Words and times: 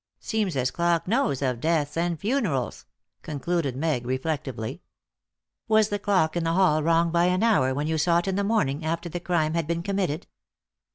Seems 0.19 0.55
as 0.55 0.71
clock 0.71 1.07
knows 1.07 1.43
of 1.43 1.59
deaths 1.59 1.95
and 1.95 2.19
funerals," 2.19 2.87
concluded 3.21 3.75
Meg 3.75 4.03
reflectively. 4.03 4.81
"Was 5.67 5.89
the 5.89 5.99
clock 5.99 6.35
in 6.35 6.43
the 6.43 6.53
hall 6.53 6.81
wrong 6.81 7.11
by 7.11 7.25
an 7.25 7.43
hour 7.43 7.75
when 7.75 7.85
you 7.85 7.99
saw 7.99 8.17
it 8.17 8.27
in 8.27 8.35
the 8.35 8.43
morning 8.43 8.83
after 8.83 9.09
the 9.09 9.19
crime 9.19 9.53
had 9.53 9.67
been 9.67 9.83
committed?" 9.83 10.25